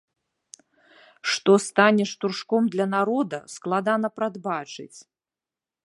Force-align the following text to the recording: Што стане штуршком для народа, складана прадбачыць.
Што 1.33 1.51
стане 1.67 2.03
штуршком 2.13 2.63
для 2.77 2.87
народа, 2.95 3.37
складана 3.57 4.07
прадбачыць. 4.19 4.95